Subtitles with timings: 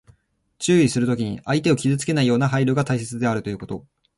[0.57, 3.85] 注意するときに、相手を傷つけないような配慮が大切であるということ。